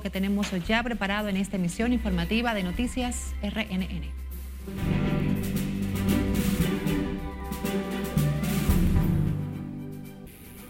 [0.00, 4.10] que tenemos ya preparado en esta emisión informativa de Noticias RNN.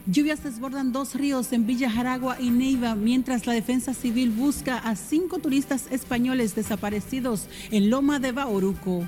[0.06, 4.96] Lluvias desbordan dos ríos en Villa Jaragua y Neiva, mientras la defensa civil busca a
[4.96, 9.04] cinco turistas españoles desaparecidos en Loma de Bauruco.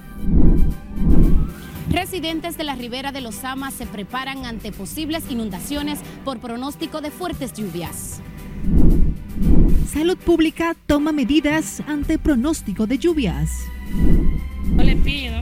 [1.91, 7.11] Residentes de la ribera de los Amas se preparan ante posibles inundaciones por pronóstico de
[7.11, 8.21] fuertes lluvias.
[9.87, 13.51] Salud Pública toma medidas ante pronóstico de lluvias.
[14.77, 15.37] No le pido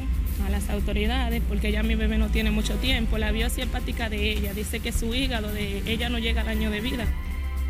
[0.46, 4.32] a las autoridades, porque ya mi bebé no tiene mucho tiempo, la biopsia hepática de
[4.32, 7.06] ella dice que su hígado de ella no llega al año de vida.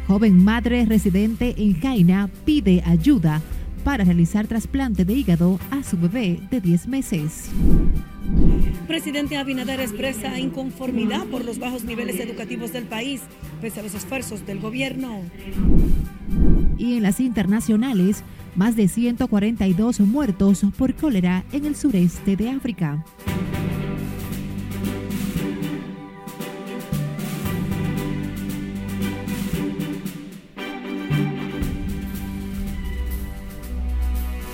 [0.09, 3.41] Joven madre residente en Jaina pide ayuda
[3.85, 7.51] para realizar trasplante de hígado a su bebé de 10 meses.
[8.87, 13.23] Presidente Abinader expresa inconformidad por los bajos niveles educativos del país,
[13.61, 15.23] pese a los esfuerzos del gobierno.
[16.79, 23.05] Y en las internacionales, más de 142 muertos por cólera en el sureste de África.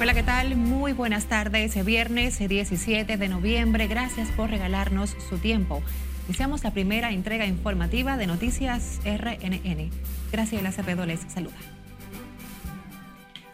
[0.01, 0.55] Hola, ¿qué tal?
[0.55, 1.85] Muy buenas tardes.
[1.85, 3.89] Viernes 17 de noviembre.
[3.89, 5.83] Gracias por regalarnos su tiempo.
[6.29, 9.91] Iniciamos la primera entrega informativa de Noticias RNN.
[10.31, 11.78] Graciela Cepedo les saluda.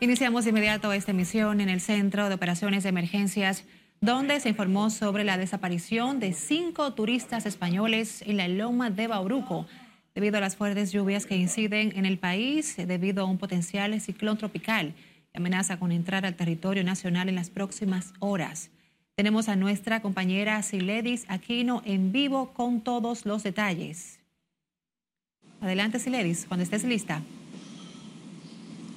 [0.00, 3.64] Iniciamos de inmediato esta emisión en el Centro de Operaciones de Emergencias,
[4.00, 9.66] donde se informó sobre la desaparición de cinco turistas españoles en la Loma de Bauruco,
[10.14, 14.36] debido a las fuertes lluvias que inciden en el país, debido a un potencial ciclón
[14.36, 14.94] tropical
[15.32, 18.70] que amenaza con entrar al territorio nacional en las próximas horas.
[19.14, 24.18] Tenemos a nuestra compañera Siledis Aquino en vivo con todos los detalles.
[25.60, 27.22] Adelante, Siledis, cuando estés lista.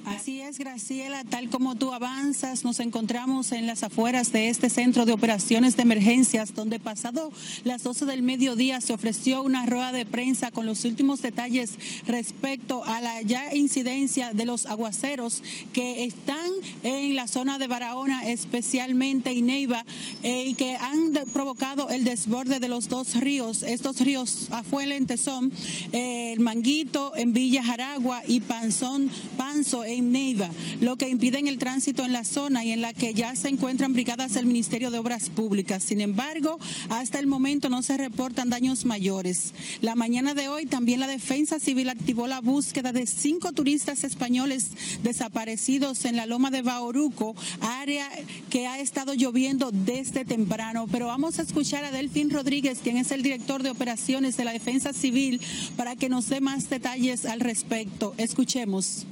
[0.08, 5.04] Así es, Graciela, tal como tú avanzas, nos encontramos en las afueras de este centro
[5.04, 7.30] de operaciones de emergencias, donde pasado
[7.64, 11.72] las 12 del mediodía se ofreció una rueda de prensa con los últimos detalles
[12.06, 15.42] respecto a la ya incidencia de los aguaceros
[15.72, 16.50] que están
[16.82, 19.84] en la zona de Barahona, especialmente en Neiva,
[20.22, 23.62] eh, y que han provocado el desborde de los dos ríos.
[23.62, 25.52] Estos ríos afuelentes son
[25.92, 30.50] eh, el Manguito en Villa Jaragua y Panzón, Panzo en Neiva,
[30.80, 33.92] lo que impide el tránsito en la zona y en la que ya se encuentran
[33.92, 35.84] brigadas del Ministerio de Obras Públicas.
[35.84, 39.52] Sin embargo, hasta el momento no se reportan daños mayores.
[39.80, 44.70] La mañana de hoy también la Defensa Civil activó la búsqueda de cinco turistas españoles
[45.02, 48.08] desaparecidos en la Loma de Bauruco, área
[48.50, 50.86] que ha estado lloviendo desde temprano.
[50.90, 54.52] Pero vamos a escuchar a Delfín Rodríguez, quien es el director de operaciones de la
[54.52, 55.40] Defensa Civil,
[55.76, 58.14] para que nos dé más detalles al respecto.
[58.16, 59.06] Escuchemos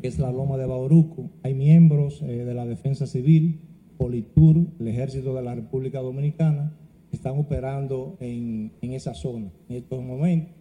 [0.00, 1.30] que es la Loma de Bauruco.
[1.42, 3.60] Hay miembros eh, de la Defensa Civil,
[3.96, 6.76] Politur, el Ejército de la República Dominicana,
[7.10, 9.50] que están operando en, en esa zona.
[9.68, 10.54] En estos momentos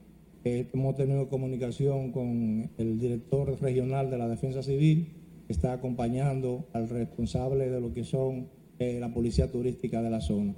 [0.45, 5.09] eh, hemos tenido comunicación con el director regional de la Defensa Civil,
[5.47, 8.47] que está acompañando al responsable de lo que son
[8.79, 10.55] eh, la policía turística de la zona.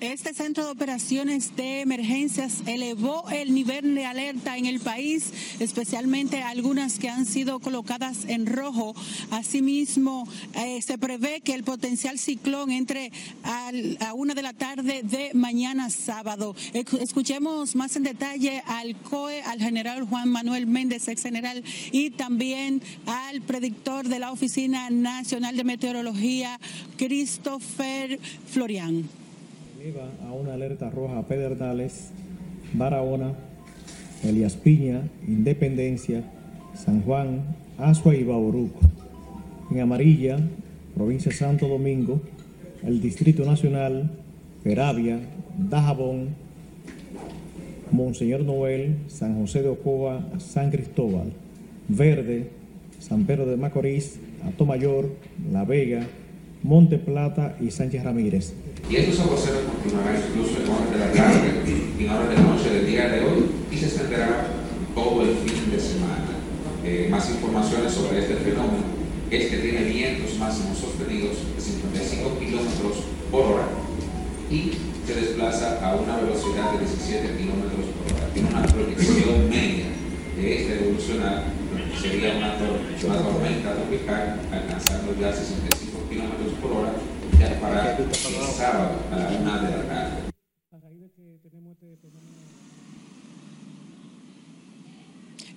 [0.00, 6.40] Este centro de operaciones de emergencias elevó el nivel de alerta en el país, especialmente
[6.40, 8.94] algunas que han sido colocadas en rojo.
[9.32, 13.10] Asimismo, eh, se prevé que el potencial ciclón entre
[13.42, 16.54] a una de la tarde de mañana sábado.
[16.74, 22.82] Escuchemos más en detalle al COE, al general Juan Manuel Méndez, ex general, y también
[23.06, 26.60] al predictor de la Oficina Nacional de Meteorología,
[26.96, 29.08] Christopher Florian
[30.26, 32.10] a una alerta roja Pedernales,
[32.72, 33.32] Barahona,
[34.24, 36.24] Elias Piña, Independencia,
[36.74, 38.80] San Juan, Asua y Bauruco.
[39.70, 40.36] En amarilla,
[40.96, 42.20] provincia Santo Domingo,
[42.82, 44.10] el Distrito Nacional,
[44.64, 45.20] Peravia,
[45.56, 46.30] Dajabón,
[47.92, 51.32] Monseñor Noel, San José de Ocoa, San Cristóbal.
[51.86, 52.48] Verde,
[52.98, 55.08] San Pedro de Macorís, Atomayor,
[55.52, 56.04] La Vega,
[56.64, 58.54] Monte Plata y Sánchez Ramírez.
[58.88, 61.58] Y estos aguaceros continuarán incluso en horas de la tarde
[61.98, 64.48] en horas de la noche del día de hoy y se extenderá
[64.94, 66.32] todo el fin de semana.
[66.84, 68.88] Eh, más informaciones sobre este fenómeno
[69.30, 73.68] es que tiene vientos máximos sostenidos de 55 kilómetros por hora
[74.50, 74.72] y
[75.06, 78.32] se desplaza a una velocidad de 17 kilómetros por hora.
[78.32, 79.84] Tiene una proyección media
[80.36, 81.44] de este evolucionar,
[82.00, 86.92] sería una, una tormenta tropical alcanzando ya 65 kilómetros por hora
[87.46, 90.22] para el sábado a la una de la tarde.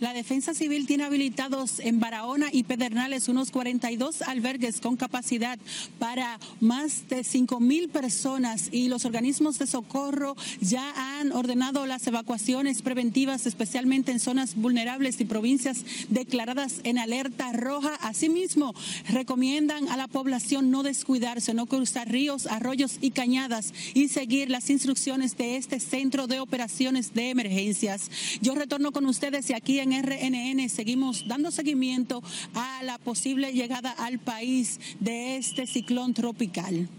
[0.01, 5.59] La Defensa Civil tiene habilitados en Barahona y Pedernales unos 42 albergues con capacidad
[6.00, 12.07] para más de 5 mil personas y los organismos de socorro ya han ordenado las
[12.07, 17.94] evacuaciones preventivas, especialmente en zonas vulnerables y provincias declaradas en alerta roja.
[18.01, 18.74] Asimismo,
[19.07, 24.71] recomiendan a la población no descuidarse, no cruzar ríos, arroyos y cañadas y seguir las
[24.71, 28.09] instrucciones de este centro de operaciones de emergencias.
[28.42, 32.21] Yo retorno con ustedes y aquí en RNN seguimos dando seguimiento
[32.53, 36.89] a la posible llegada al país de este ciclón tropical.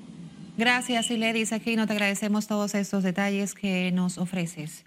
[0.58, 1.52] Gracias, Iledis.
[1.52, 4.84] Aquí no te agradecemos todos estos detalles que nos ofreces.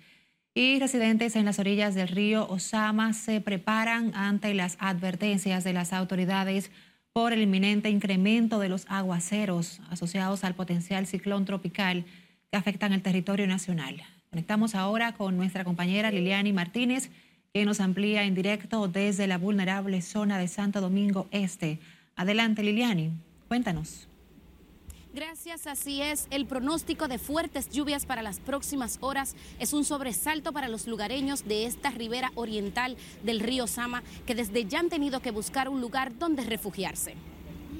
[0.53, 5.91] Y residentes en las orillas del río Osama se preparan ante las advertencias de las
[5.91, 6.71] autoridades
[7.11, 12.05] por el inminente incremento de los aguaceros asociados al potencial ciclón tropical
[12.51, 14.01] que afectan el territorio nacional.
[14.29, 17.09] Conectamos ahora con nuestra compañera Liliani Martínez
[17.55, 21.79] que nos amplía en directo desde la vulnerable zona de Santo Domingo Este.
[22.17, 23.11] Adelante, Liliani,
[23.47, 24.09] cuéntanos.
[25.13, 26.27] Gracias, así es.
[26.31, 31.47] El pronóstico de fuertes lluvias para las próximas horas es un sobresalto para los lugareños
[31.47, 35.79] de esta ribera oriental del río Sama, que desde ya han tenido que buscar un
[35.79, 37.13] lugar donde refugiarse.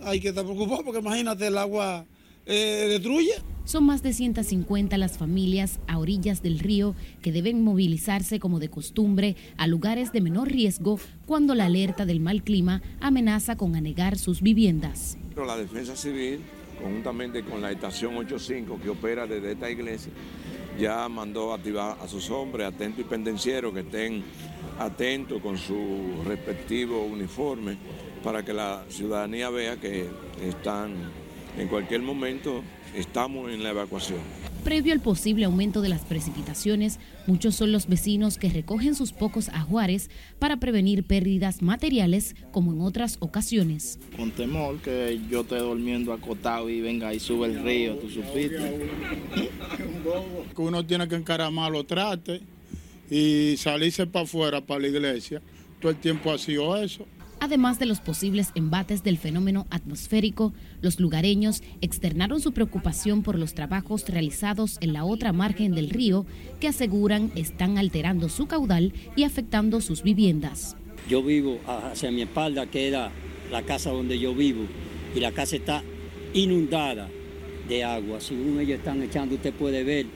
[0.03, 2.05] Hay que estar preocupado porque imagínate el agua
[2.45, 3.33] eh, destruye.
[3.65, 6.93] Son más de 150 las familias a orillas del río
[7.23, 12.19] que deben movilizarse como de costumbre a lugares de menor riesgo cuando la alerta del
[12.19, 15.17] mal clima amenaza con anegar sus viviendas.
[15.35, 16.41] La Defensa Civil,
[16.79, 20.11] conjuntamente con la estación 85 que opera desde esta iglesia,
[20.79, 24.23] ya mandó activar a sus hombres atentos y pendencieros que estén
[24.77, 27.77] atentos con su respectivo uniforme
[28.23, 30.07] para que la ciudadanía vea que
[30.43, 31.24] están
[31.57, 32.63] en cualquier momento
[32.95, 34.19] estamos en la evacuación.
[34.63, 39.49] Previo al posible aumento de las precipitaciones, muchos son los vecinos que recogen sus pocos
[39.49, 40.09] ajuares
[40.39, 43.99] para prevenir pérdidas materiales como en otras ocasiones.
[44.17, 48.57] Con temor que yo esté durmiendo acotado y venga y sube el río, tú supiste.
[50.55, 52.41] Que uno tiene que encaramar los trate
[53.09, 55.43] y salirse para afuera, para la iglesia.
[55.79, 57.05] Todo el tiempo ha sido eso.
[57.45, 60.51] Además de los posibles embates del fenómeno atmosférico,
[60.81, 66.25] los lugareños externaron su preocupación por los trabajos realizados en la otra margen del río
[66.59, 70.75] que aseguran están alterando su caudal y afectando sus viviendas.
[71.07, 73.11] Yo vivo hacia mi espalda, que era
[73.51, 74.63] la casa donde yo vivo,
[75.15, 75.83] y la casa está
[76.33, 77.07] inundada
[77.69, 78.21] de agua.
[78.21, 80.07] Según ellos están echando, usted puede ver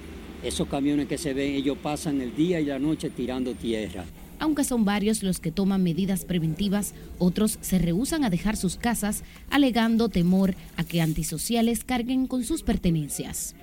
[0.42, 4.04] esos camiones que se ven, ellos pasan el día y la noche tirando tierra.
[4.39, 9.24] Aunque son varios los que toman medidas preventivas, otros se rehusan a dejar sus casas
[9.50, 13.56] alegando temor a que antisociales carguen con sus pertenencias.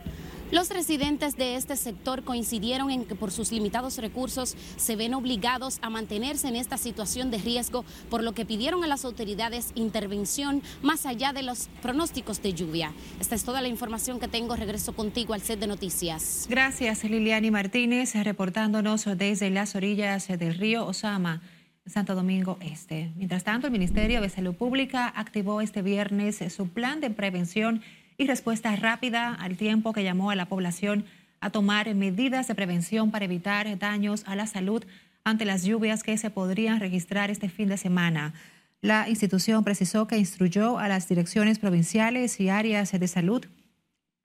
[0.53, 5.79] Los residentes de este sector coincidieron en que por sus limitados recursos se ven obligados
[5.83, 10.63] a mantenerse en esta situación de riesgo, por lo que pidieron a las autoridades intervención
[10.83, 12.93] más allá de los pronósticos de lluvia.
[13.19, 14.55] Esta es toda la información que tengo.
[14.55, 16.47] Regreso contigo al set de noticias.
[16.49, 21.43] Gracias, Liliani Martínez, reportándonos desde las orillas del río Osama.
[21.87, 23.13] Santo Domingo Este.
[23.17, 27.83] Mientras tanto, el Ministerio de Salud Pública activó este viernes su plan de prevención
[28.19, 31.05] y respuesta rápida al tiempo que llamó a la población
[31.41, 34.85] a tomar medidas de prevención para evitar daños a la salud
[35.25, 38.33] ante las lluvias que se podrían registrar este fin de semana.
[38.81, 43.45] La institución precisó que instruyó a las direcciones provinciales y áreas de salud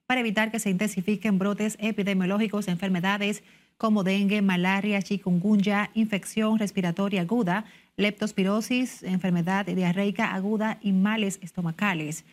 [0.05, 3.43] para evitar que se intensifiquen brotes epidemiológicos de enfermedades
[3.77, 7.65] como dengue, malaria, chikungunya, infección respiratoria aguda,
[7.98, 12.25] leptospirosis, enfermedad diarreica aguda y males estomacales.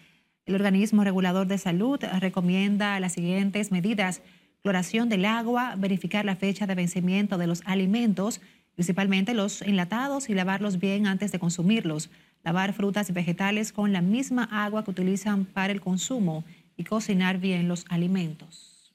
[0.48, 4.22] El organismo regulador de salud recomienda las siguientes medidas.
[4.62, 8.40] Cloración del agua, verificar la fecha de vencimiento de los alimentos,
[8.74, 12.08] principalmente los enlatados, y lavarlos bien antes de consumirlos.
[12.44, 16.44] Lavar frutas y vegetales con la misma agua que utilizan para el consumo
[16.78, 18.94] y cocinar bien los alimentos.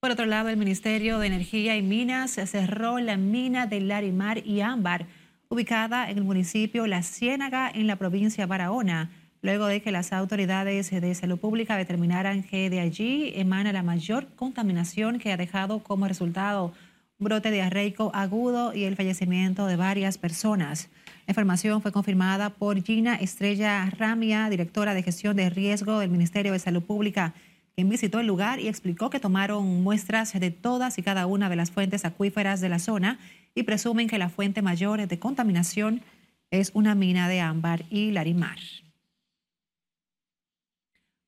[0.00, 4.62] Por otro lado, el Ministerio de Energía y Minas cerró la mina de Larimar y
[4.62, 5.04] Ámbar
[5.50, 9.10] ubicada en el municipio La Ciénaga, en la provincia de Barahona,
[9.42, 14.26] luego de que las autoridades de salud pública determinaran que de allí emana la mayor
[14.34, 16.72] contaminación que ha dejado como resultado
[17.18, 20.88] brote diarreico agudo y el fallecimiento de varias personas.
[21.26, 26.52] La información fue confirmada por Gina Estrella Ramia, directora de gestión de riesgo del Ministerio
[26.52, 27.34] de Salud Pública,
[27.74, 31.56] quien visitó el lugar y explicó que tomaron muestras de todas y cada una de
[31.56, 33.18] las fuentes acuíferas de la zona
[33.54, 36.02] y presumen que la fuente mayor de contaminación
[36.50, 38.58] es una mina de ámbar y larimar.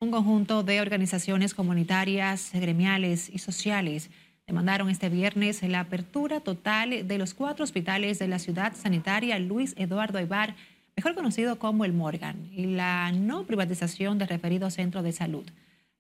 [0.02, 4.08] Un conjunto de organizaciones comunitarias, gremiales y sociales
[4.46, 9.74] demandaron este viernes la apertura total de los cuatro hospitales de la ciudad sanitaria Luis
[9.76, 10.56] Eduardo Aybar,
[10.96, 15.44] mejor conocido como el Morgan, y la no privatización del referido centro de salud.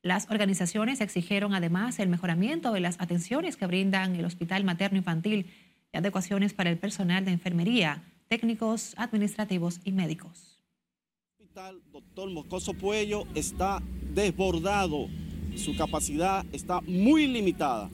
[0.00, 5.50] Las organizaciones exigieron además el mejoramiento de las atenciones que brindan el Hospital Materno Infantil
[5.92, 10.49] y adecuaciones para el personal de enfermería, técnicos, administrativos y médicos
[11.50, 13.82] hospital Doctor Moscoso Puello está
[14.14, 15.08] desbordado,
[15.56, 17.90] su capacidad está muy limitada.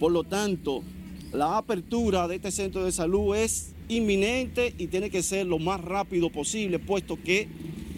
[0.00, 0.82] Por lo tanto,
[1.30, 5.82] la apertura de este centro de salud es inminente y tiene que ser lo más
[5.82, 7.48] rápido posible, puesto que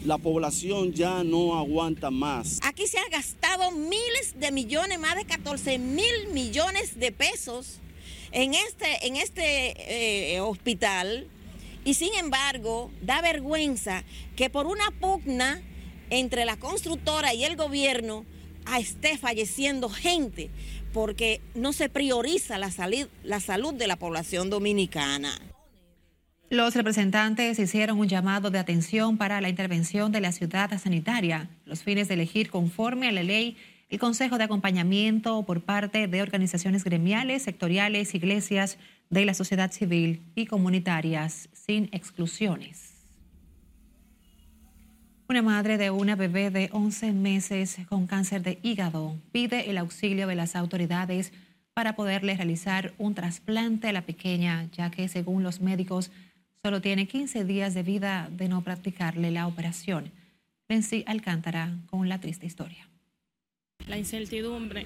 [0.05, 2.59] la población ya no aguanta más.
[2.64, 7.78] Aquí se han gastado miles de millones, más de 14 mil millones de pesos
[8.33, 11.28] en este, en este eh, hospital
[11.88, 14.04] y sin embargo, da vergüenza
[14.37, 15.62] que por una pugna
[16.11, 18.26] entre la constructora y el gobierno
[18.78, 20.50] esté falleciendo gente
[20.92, 22.71] porque no se prioriza la,
[23.25, 25.33] la salud de la población dominicana.
[26.50, 31.83] Los representantes hicieron un llamado de atención para la intervención de la ciudad sanitaria, los
[31.83, 33.57] fines de elegir conforme a la ley
[33.88, 38.76] el Consejo de Acompañamiento por parte de organizaciones gremiales, sectoriales, iglesias,
[39.09, 42.95] de la sociedad civil y comunitarias sin exclusiones.
[45.29, 50.27] Una madre de una bebé de 11 meses con cáncer de hígado pide el auxilio
[50.27, 51.31] de las autoridades
[51.75, 56.11] para poderle realizar un trasplante a la pequeña, ya que según los médicos
[56.63, 60.11] solo tiene 15 días de vida de no practicarle la operación.
[60.71, 62.89] Nancy Alcántara con la triste historia.
[63.88, 64.85] La incertidumbre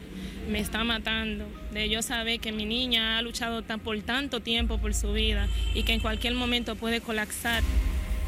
[0.49, 4.95] me está matando, de yo saber que mi niña ha luchado por tanto tiempo por
[4.95, 7.63] su vida y que en cualquier momento puede colapsar.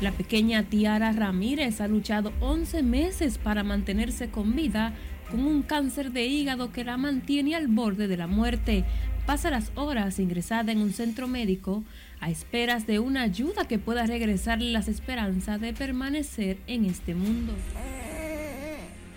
[0.01, 4.93] La pequeña Tiara Ramírez ha luchado 11 meses para mantenerse con vida
[5.31, 8.85] con un cáncer de hígado que la mantiene al borde de la muerte.
[9.27, 11.85] Pasa las horas ingresada en un centro médico
[12.21, 17.55] a esperas de una ayuda que pueda regresarle las esperanzas de permanecer en este mundo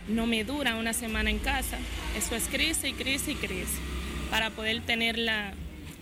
[0.07, 1.77] no me dura una semana en casa.
[2.17, 3.79] Eso es crisis crisis crisis
[4.29, 5.53] para poder tenerla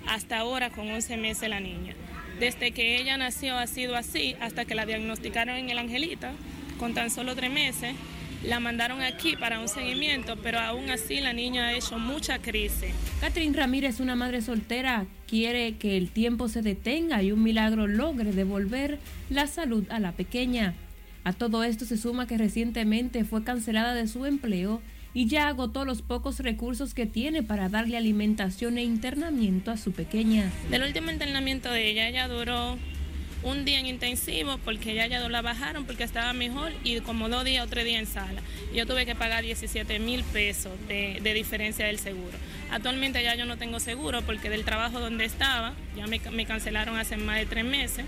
[0.07, 1.95] hasta ahora con 11 meses la niña.
[2.39, 6.33] Desde que ella nació ha sido así hasta que la diagnosticaron en el Angelita
[6.79, 7.95] con tan solo tres meses.
[8.43, 12.91] La mandaron aquí para un seguimiento, pero aún así la niña ha hecho mucha crisis.
[13.19, 18.33] Catherine Ramírez, una madre soltera, quiere que el tiempo se detenga y un milagro logre
[18.33, 20.75] devolver la salud a la pequeña.
[21.25, 24.79] A todo esto se suma que recientemente fue cancelada de su empleo
[25.15, 29.91] y ya agotó los pocos recursos que tiene para darle alimentación e internamiento a su
[29.91, 30.51] pequeña.
[30.69, 32.77] Del último internamiento de ella, ella duró
[33.41, 37.43] un día en intensivo porque ya ya la bajaron porque estaba mejor y como dos
[37.43, 38.41] días o tres días en sala.
[38.75, 42.37] Yo tuve que pagar 17 mil pesos de, diferencia del seguro.
[42.69, 46.97] Actualmente ya yo no tengo seguro porque del trabajo donde estaba ya me, me cancelaron
[46.97, 48.05] hace más de tres meses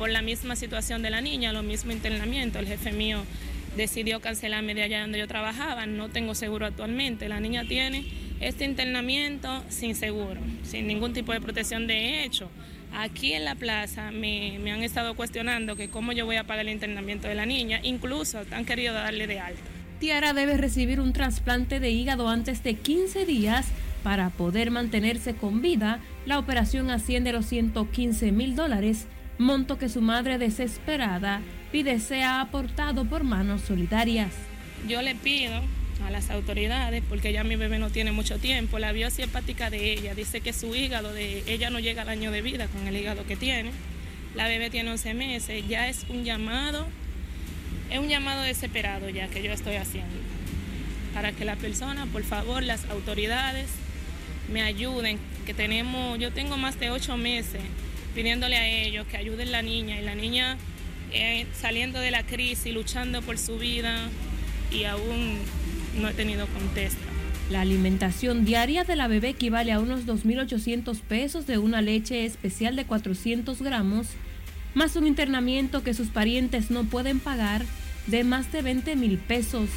[0.00, 2.58] por la misma situación de la niña, lo mismo internamiento.
[2.58, 3.22] El jefe mío
[3.76, 7.28] decidió cancelarme de allá donde yo trabajaba, no tengo seguro actualmente.
[7.28, 8.06] La niña tiene
[8.40, 12.48] este internamiento sin seguro, sin ningún tipo de protección de hecho.
[12.94, 16.72] Aquí en la plaza me, han estado cuestionando que cómo yo voy a pagar el
[16.72, 19.60] internamiento de la niña, incluso han querido darle de alta.
[19.98, 23.66] Tiara debe recibir un trasplante de hígado antes de 15 días
[24.02, 26.00] para poder mantenerse con vida.
[26.24, 29.06] La operación asciende a los 115 mil dólares
[29.40, 31.40] monto que su madre desesperada
[31.72, 34.32] pide sea aportado por manos solidarias.
[34.86, 35.62] Yo le pido
[36.06, 39.92] a las autoridades, porque ya mi bebé no tiene mucho tiempo, la biopsia hepática de
[39.92, 42.96] ella dice que su hígado, de ella no llega al año de vida con el
[42.96, 43.70] hígado que tiene.
[44.34, 46.86] La bebé tiene 11 meses, ya es un llamado,
[47.90, 50.16] es un llamado desesperado ya que yo estoy haciendo.
[51.14, 53.68] Para que la persona, por favor, las autoridades
[54.52, 57.62] me ayuden, que tenemos, yo tengo más de 8 meses
[58.14, 60.56] pidiéndole a ellos que ayuden a la niña y la niña
[61.12, 64.08] eh, saliendo de la crisis, luchando por su vida
[64.70, 65.38] y aún
[66.00, 67.00] no he tenido contesta.
[67.50, 72.76] La alimentación diaria de la bebé equivale a unos 2.800 pesos de una leche especial
[72.76, 74.06] de 400 gramos,
[74.74, 77.64] más un internamiento que sus parientes no pueden pagar
[78.06, 79.68] de más de 20 mil pesos.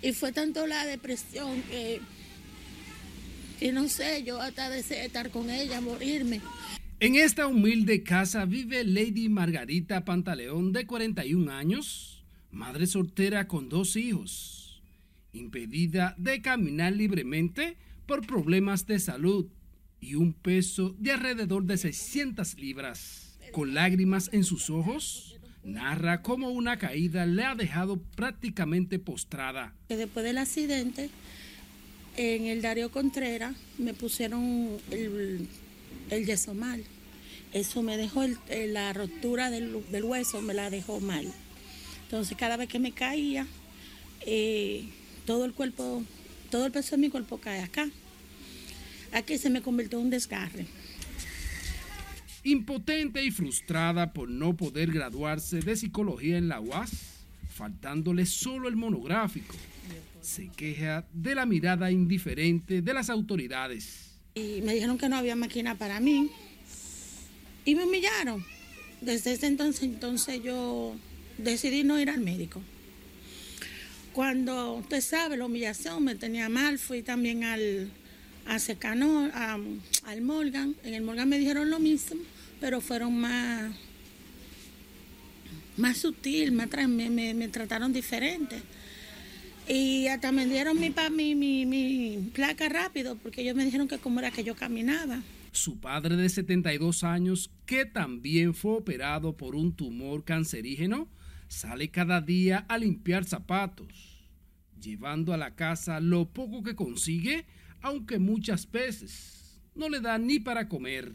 [0.02, 2.00] Y fue tanto la depresión que,
[3.60, 6.42] que no sé, yo hasta deseé estar con ella, morirme.
[7.02, 13.96] En esta humilde casa vive Lady Margarita Pantaleón, de 41 años, madre soltera con dos
[13.96, 14.82] hijos,
[15.32, 19.48] impedida de caminar libremente por problemas de salud
[20.02, 23.38] y un peso de alrededor de 600 libras.
[23.52, 25.39] Con lágrimas en sus ojos,
[25.70, 29.74] narra cómo una caída le ha dejado prácticamente postrada.
[29.90, 31.10] Después del accidente,
[32.18, 35.48] en el Darío Contreras me pusieron el,
[36.10, 36.84] el yeso mal.
[37.54, 41.32] Eso me dejó la rotura del, hueso, me la dejó mal.
[42.04, 43.48] Entonces cada vez que me caía,
[44.26, 44.88] eh,
[45.26, 46.04] todo el cuerpo,
[46.52, 47.90] todo el peso de mi cuerpo cae acá.
[49.12, 50.68] Aquí se me convirtió en un desgarre.
[52.44, 56.92] Impotente y frustrada por no poder graduarse de psicología en la UAS,
[57.50, 59.56] faltándole solo el monográfico,
[60.22, 64.12] se queja de la mirada indiferente de las autoridades.
[64.36, 66.30] Y me dijeron que no había máquina para mí
[67.66, 68.46] y me humillaron.
[69.02, 70.96] Desde ese entonces, entonces yo
[71.38, 72.62] decidí no ir al médico.
[74.14, 77.92] Cuando usted sabe la humillación me tenía mal, fui también al,
[78.50, 80.76] a Secano, al Morgan.
[80.84, 82.20] En el Morgan me dijeron lo mismo,
[82.60, 83.72] pero fueron más,
[85.78, 86.68] más sutil, me,
[87.50, 88.62] trataron diferente.
[89.68, 94.44] Y hasta me dieron mi, placa rápido, porque ellos me dijeron que como era que
[94.44, 95.22] yo caminaba.
[95.52, 101.08] Su padre de 72 años, que también fue operado por un tumor cancerígeno,
[101.48, 104.28] sale cada día a limpiar zapatos,
[104.82, 107.46] llevando a la casa lo poco que consigue
[107.82, 111.12] aunque muchas veces no le da ni para comer.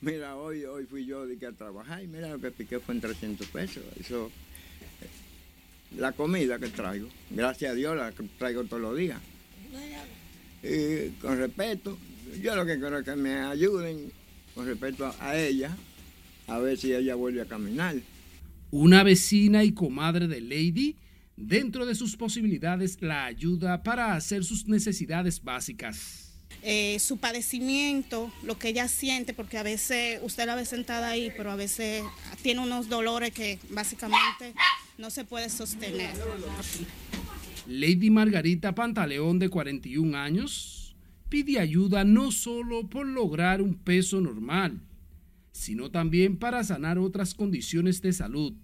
[0.00, 2.94] Mira, hoy, hoy fui yo de que a trabajar y mira lo que piqué fue
[2.94, 3.82] en 300 pesos.
[3.98, 4.30] Eso,
[5.00, 9.20] eh, la comida que traigo, gracias a Dios la traigo todos los días.
[10.62, 11.96] Y con respeto,
[12.40, 14.12] yo lo que quiero es que me ayuden
[14.54, 15.76] con respecto a ella,
[16.46, 17.96] a ver si ella vuelve a caminar.
[18.70, 20.96] Una vecina y comadre de Lady
[21.36, 26.22] dentro de sus posibilidades la ayuda para hacer sus necesidades básicas.
[26.62, 31.32] Eh, su padecimiento, lo que ella siente, porque a veces usted la ve sentada ahí,
[31.36, 32.02] pero a veces
[32.42, 34.54] tiene unos dolores que básicamente
[34.98, 36.10] no se puede sostener.
[37.68, 40.96] Lady Margarita Pantaleón, de 41 años,
[41.28, 44.80] pide ayuda no solo por lograr un peso normal,
[45.52, 48.54] sino también para sanar otras condiciones de salud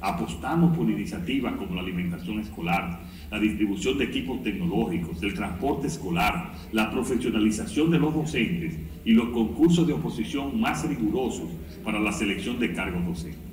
[0.00, 6.52] Apostamos por iniciativas como la alimentación escolar, la distribución de equipos tecnológicos, el transporte escolar,
[6.72, 11.48] la profesionalización de los docentes y los concursos de oposición más rigurosos
[11.84, 13.51] para la selección de cargos docentes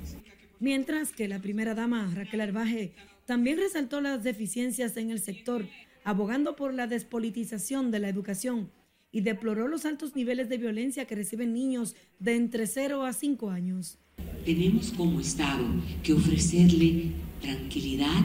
[0.60, 2.92] mientras que la primera dama, Raquel Arbaje,
[3.26, 5.66] también resaltó las deficiencias en el sector,
[6.04, 8.70] abogando por la despolitización de la educación
[9.12, 13.50] y deploró los altos niveles de violencia que reciben niños de entre 0 a 5
[13.50, 13.98] años.
[14.44, 15.64] tenemos como Estado
[16.02, 18.24] que ofrecerle tranquilidad,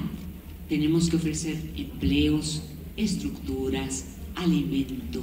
[0.69, 2.63] tenemos que ofrecer empleos,
[2.97, 5.21] estructuras, alimento,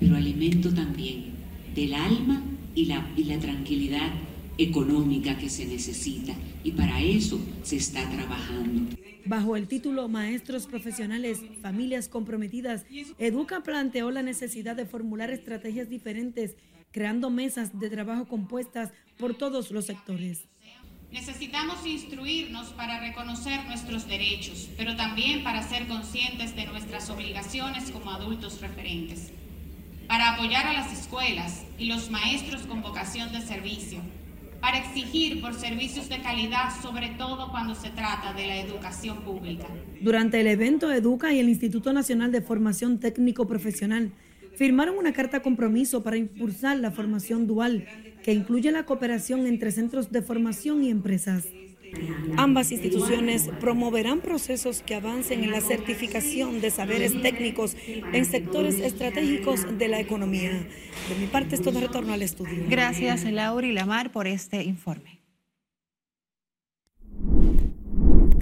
[0.00, 1.32] pero alimento también
[1.74, 2.42] del alma
[2.74, 4.10] y la, y la tranquilidad
[4.58, 6.34] económica que se necesita.
[6.64, 8.96] Y para eso se está trabajando.
[9.24, 12.84] Bajo el título Maestros Profesionales, Familias Comprometidas,
[13.18, 16.56] Educa planteó la necesidad de formular estrategias diferentes,
[16.90, 20.48] creando mesas de trabajo compuestas por todos los sectores.
[21.12, 28.10] Necesitamos instruirnos para reconocer nuestros derechos, pero también para ser conscientes de nuestras obligaciones como
[28.10, 29.30] adultos referentes,
[30.08, 34.00] para apoyar a las escuelas y los maestros con vocación de servicio,
[34.62, 39.66] para exigir por servicios de calidad, sobre todo cuando se trata de la educación pública.
[40.00, 44.12] Durante el evento Educa y el Instituto Nacional de Formación Técnico Profesional
[44.54, 47.88] firmaron una carta compromiso para impulsar la formación dual,
[48.22, 51.48] que incluye la cooperación entre centros de formación y empresas.
[52.36, 57.76] Ambas instituciones promoverán procesos que avancen en la certificación de saberes técnicos
[58.12, 60.50] en sectores estratégicos de la economía.
[61.08, 62.64] De mi parte es todo retorno al estudio.
[62.68, 65.22] Gracias, Laura y Lamar, por este informe.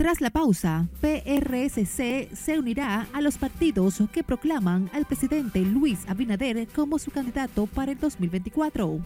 [0.01, 6.67] Tras la pausa, PRSC se unirá a los partidos que proclaman al presidente Luis Abinader
[6.69, 8.99] como su candidato para el 2024.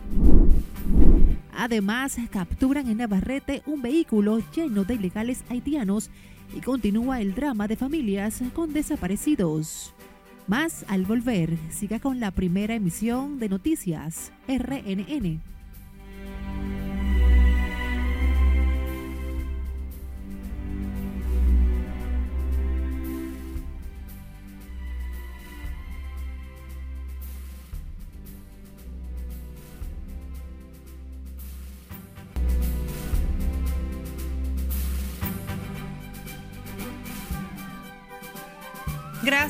[1.57, 6.11] Además, capturan en Navarrete un vehículo lleno de ilegales haitianos
[6.55, 9.95] y continúa el drama de familias con desaparecidos.
[10.47, 15.41] Más al volver, siga con la primera emisión de noticias RNN.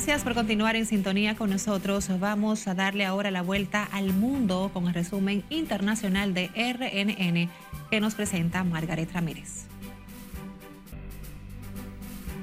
[0.05, 2.07] Gracias por continuar en sintonía con nosotros.
[2.19, 7.49] Vamos a darle ahora la vuelta al mundo con el resumen internacional de RNN
[7.89, 9.65] que nos presenta Margaret Ramírez.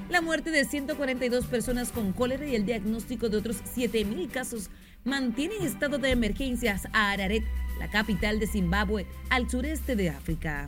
[0.09, 4.69] La muerte de 142 personas con cólera y el diagnóstico de otros 7.000 casos
[5.05, 7.45] mantienen estado de emergencias a Araret,
[7.79, 10.67] la capital de Zimbabue, al sureste de África.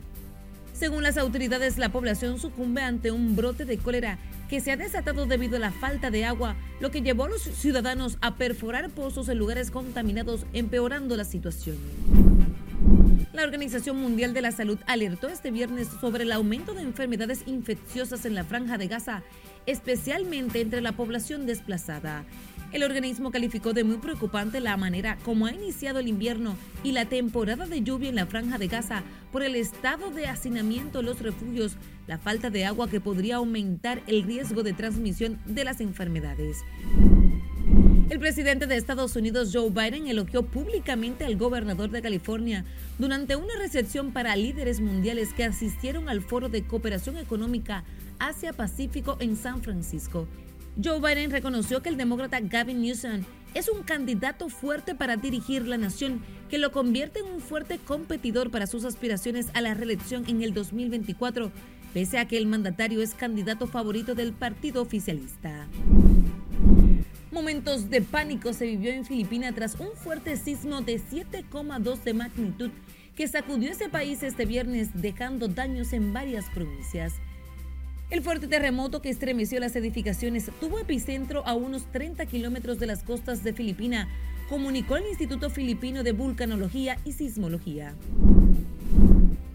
[0.72, 5.26] Según las autoridades, la población sucumbe ante un brote de cólera que se ha desatado
[5.26, 9.28] debido a la falta de agua, lo que llevó a los ciudadanos a perforar pozos
[9.28, 11.76] en lugares contaminados, empeorando la situación.
[13.32, 18.24] La Organización Mundial de la Salud alertó este viernes sobre el aumento de enfermedades infecciosas
[18.24, 19.22] en la franja de Gaza,
[19.66, 22.24] especialmente entre la población desplazada.
[22.76, 27.06] El organismo calificó de muy preocupante la manera como ha iniciado el invierno y la
[27.06, 31.22] temporada de lluvia en la franja de Gaza por el estado de hacinamiento en los
[31.22, 36.58] refugios, la falta de agua que podría aumentar el riesgo de transmisión de las enfermedades.
[38.10, 42.66] El presidente de Estados Unidos, Joe Biden, elogió públicamente al gobernador de California
[42.98, 47.84] durante una recepción para líderes mundiales que asistieron al Foro de Cooperación Económica
[48.18, 50.28] Asia-Pacífico en San Francisco.
[50.82, 55.78] Joe Biden reconoció que el demócrata Gavin Newsom es un candidato fuerte para dirigir la
[55.78, 60.42] nación, que lo convierte en un fuerte competidor para sus aspiraciones a la reelección en
[60.42, 61.50] el 2024
[61.96, 65.66] pese a que el mandatario es candidato favorito del partido oficialista.
[67.32, 72.70] Momentos de pánico se vivió en Filipinas tras un fuerte sismo de 7,2 de magnitud
[73.14, 77.14] que sacudió ese país este viernes dejando daños en varias provincias.
[78.08, 83.02] El fuerte terremoto que estremeció las edificaciones tuvo epicentro a unos 30 kilómetros de las
[83.02, 84.06] costas de Filipinas,
[84.48, 87.94] comunicó el Instituto Filipino de Vulcanología y Sismología.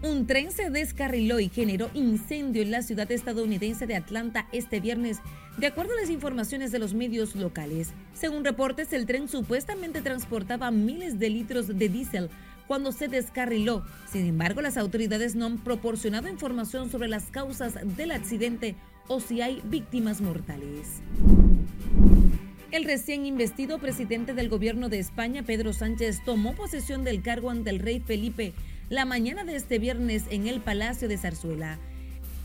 [0.02, 5.20] Un tren se descarriló y generó incendio en la ciudad estadounidense de Atlanta este viernes,
[5.56, 7.94] de acuerdo a las informaciones de los medios locales.
[8.12, 12.28] Según reportes, el tren supuestamente transportaba miles de litros de diésel
[12.66, 13.84] cuando se descarriló.
[14.10, 18.76] Sin embargo, las autoridades no han proporcionado información sobre las causas del accidente
[19.08, 21.02] o si hay víctimas mortales.
[22.70, 27.68] El recién investido presidente del gobierno de España, Pedro Sánchez, tomó posesión del cargo ante
[27.68, 28.54] el rey Felipe
[28.88, 31.78] la mañana de este viernes en el Palacio de Zarzuela.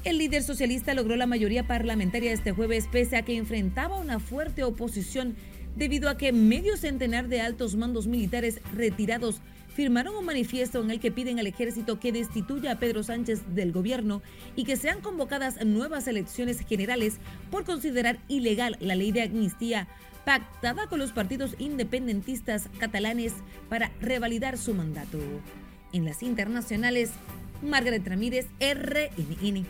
[0.03, 4.63] El líder socialista logró la mayoría parlamentaria este jueves pese a que enfrentaba una fuerte
[4.63, 5.35] oposición
[5.75, 9.41] debido a que medio centenar de altos mandos militares retirados
[9.77, 13.71] firmaron un manifiesto en el que piden al ejército que destituya a Pedro Sánchez del
[13.71, 14.23] gobierno
[14.55, 17.19] y que sean convocadas nuevas elecciones generales
[17.51, 19.87] por considerar ilegal la ley de amnistía
[20.25, 23.35] pactada con los partidos independentistas catalanes
[23.69, 25.19] para revalidar su mandato.
[25.93, 27.11] En las internacionales,
[27.61, 29.67] Margaret Ramírez, RNN.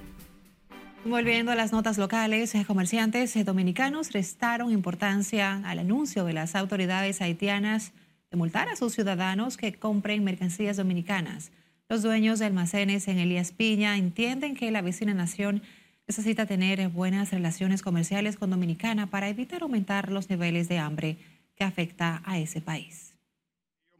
[1.04, 6.56] Volviendo a las notas locales, eh, comerciantes eh, dominicanos restaron importancia al anuncio de las
[6.56, 7.92] autoridades haitianas
[8.30, 11.52] de multar a sus ciudadanos que compren mercancías dominicanas.
[11.90, 15.62] Los dueños de almacenes en Elías Piña entienden que la vecina nación
[16.08, 21.18] necesita tener buenas relaciones comerciales con Dominicana para evitar aumentar los niveles de hambre
[21.56, 23.14] que afecta a ese país.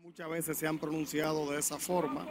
[0.02, 2.26] Muchas veces se han pronunciado de esa forma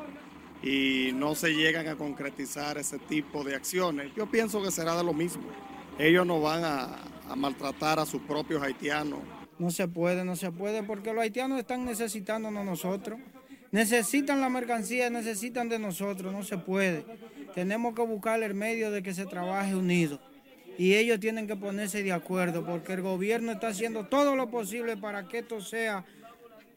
[0.62, 4.12] y no se llegan a concretizar ese tipo de acciones.
[4.16, 5.44] Yo pienso que será de lo mismo.
[5.98, 6.96] Ellos no van a,
[7.28, 9.20] a maltratar a sus propios haitianos.
[9.58, 13.18] No se puede, no se puede, porque los haitianos están necesitándonos nosotros.
[13.72, 17.04] Necesitan la mercancía, necesitan de nosotros, no se puede.
[17.54, 20.20] Tenemos que buscar el medio de que se trabaje unido.
[20.78, 24.96] Y ellos tienen que ponerse de acuerdo, porque el gobierno está haciendo todo lo posible
[24.96, 26.04] para que esto sea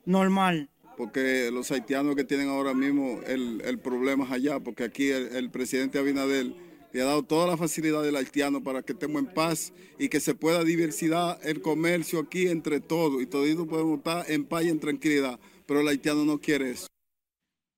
[0.05, 5.33] normal porque los haitianos que tienen ahora mismo el, problema es allá, porque aquí el,
[5.33, 6.51] el, presidente Abinader
[6.91, 10.19] le ha dado toda la facilidad del haitiano para que estemos en paz y que
[10.19, 14.69] se pueda diversidad el comercio aquí entre todos y todos podemos estar en paz y
[14.69, 16.87] en tranquilidad, pero el haitiano no quiere eso.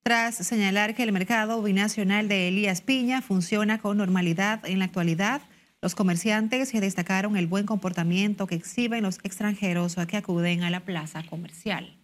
[0.03, 5.43] Tras señalar que el mercado binacional de Elías Piña funciona con normalidad en la actualidad,
[5.81, 11.23] los comerciantes destacaron el buen comportamiento que exhiben los extranjeros que acuden a la plaza
[11.23, 12.00] comercial.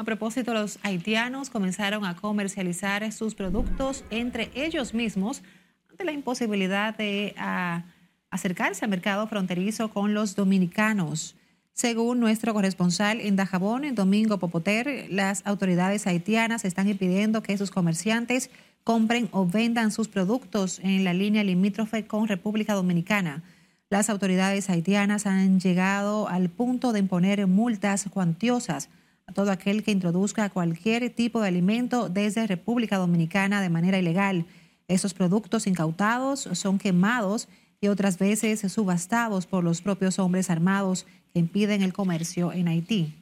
[0.00, 5.42] A propósito, los haitianos comenzaron a comercializar sus productos entre ellos mismos
[5.90, 7.84] ante la imposibilidad de a,
[8.30, 11.36] acercarse al mercado fronterizo con los dominicanos.
[11.74, 18.48] Según nuestro corresponsal en Dajabón, Domingo Popoter, las autoridades haitianas están impidiendo que sus comerciantes
[18.84, 23.42] compren o vendan sus productos en la línea limítrofe con República Dominicana.
[23.90, 28.88] Las autoridades haitianas han llegado al punto de imponer multas cuantiosas
[29.32, 34.46] todo aquel que introduzca cualquier tipo de alimento desde República Dominicana de manera ilegal.
[34.88, 37.48] Esos productos incautados son quemados
[37.80, 43.14] y otras veces subastados por los propios hombres armados que impiden el comercio en Haití.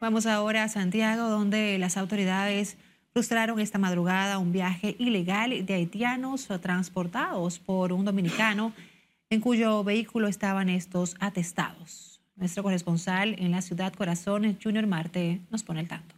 [0.00, 2.76] Vamos ahora a Santiago, donde las autoridades
[3.14, 8.72] frustraron esta madrugada un viaje ilegal de haitianos transportados por un dominicano
[9.30, 12.13] en cuyo vehículo estaban estos atestados.
[12.36, 16.16] Nuestro corresponsal en la ciudad Corazón, Junior Marte, nos pone el tanto.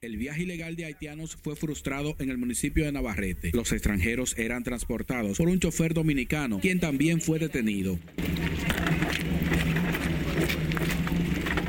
[0.00, 3.50] El viaje ilegal de haitianos fue frustrado en el municipio de Navarrete.
[3.52, 7.98] Los extranjeros eran transportados por un chofer dominicano, quien también fue detenido.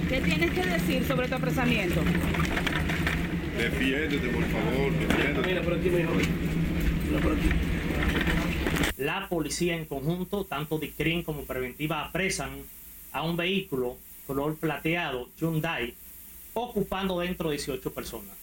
[0.10, 2.02] ¿Qué tienes que decir sobre tu apresamiento?
[3.58, 5.48] Defiéndete, por favor, defiéndete.
[5.48, 6.22] Mira, por aquí mejor.
[7.08, 7.50] Mira, por aquí.
[8.98, 12.50] La policía en conjunto, tanto DICRIN como Preventiva, apresan
[13.12, 13.98] a un vehículo
[14.28, 15.94] color plateado Hyundai
[16.54, 18.36] ocupando dentro de 18 personas.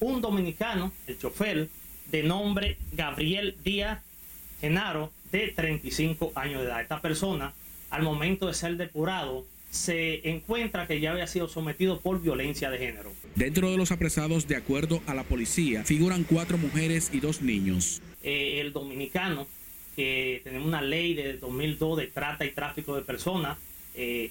[0.00, 1.68] Un dominicano, el chofer,
[2.10, 4.00] de nombre Gabriel Díaz
[4.60, 6.80] Genaro, de 35 años de edad.
[6.80, 7.52] Esta persona,
[7.90, 12.78] al momento de ser depurado, se encuentra que ya había sido sometido por violencia de
[12.78, 13.12] género.
[13.34, 18.02] Dentro de los apresados, de acuerdo a la policía, figuran cuatro mujeres y dos niños.
[18.22, 19.46] Eh, el dominicano,
[19.96, 23.56] que tenemos una ley de 2002 de trata y tráfico de personas,
[23.94, 24.30] eh,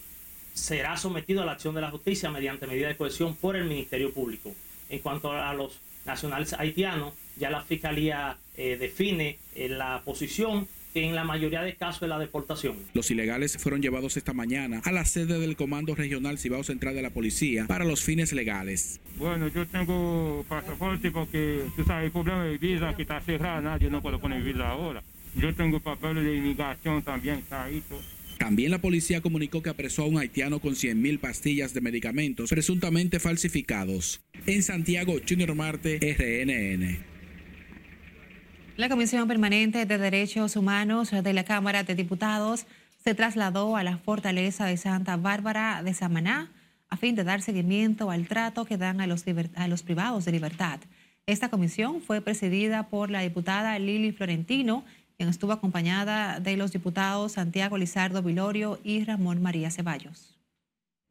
[0.54, 4.12] será sometido a la acción de la justicia mediante medida de cohesión por el Ministerio
[4.14, 4.54] Público.
[4.90, 11.06] En cuanto a los nacionales haitianos, ya la Fiscalía eh, define eh, la posición que
[11.06, 12.76] en la mayoría de casos es la deportación.
[12.94, 17.02] Los ilegales fueron llevados esta mañana a la sede del Comando Regional Cibao Central de
[17.02, 19.00] la Policía para los fines legales.
[19.18, 23.90] Bueno, yo tengo pasaporte porque tú sabes el problema de visa que está cerrada, nadie
[23.90, 25.02] no puede poner visa ahora.
[25.36, 28.02] Yo tengo papeles de inmigración también, está ahí todo.
[28.42, 33.20] También la policía comunicó que apresó a un haitiano con 100.000 pastillas de medicamentos presuntamente
[33.20, 34.20] falsificados.
[34.48, 37.06] En Santiago, Junior Marte, RNN.
[38.78, 42.66] La Comisión Permanente de Derechos Humanos de la Cámara de Diputados
[43.04, 46.52] se trasladó a la fortaleza de Santa Bárbara de Samaná
[46.90, 49.24] a fin de dar seguimiento al trato que dan a los,
[49.84, 50.80] privados de libertad.
[51.28, 54.84] Esta comisión fue presidida por la diputada Lili Florentino
[55.22, 60.36] quien estuvo acompañada de los diputados Santiago Lizardo Vilorio y Ramón María Ceballos.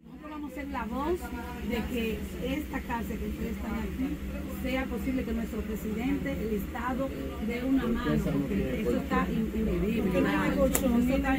[0.05, 1.21] Nosotros vamos a ser la voz
[1.69, 4.17] de que esta cárcel que ustedes están aquí
[4.65, 7.09] sea posible que nuestro presidente, el Estado,
[7.47, 10.21] dé una mano, porque eso está impedible.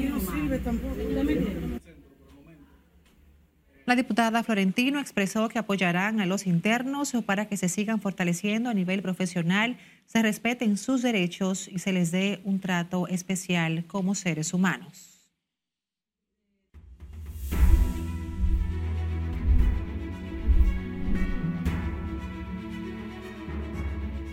[0.09, 0.95] no sirve tampoco.
[3.85, 8.73] La diputada Florentino expresó que apoyarán a los internos para que se sigan fortaleciendo a
[8.73, 9.75] nivel profesional,
[10.11, 15.29] se respeten sus derechos y se les dé un trato especial como seres humanos.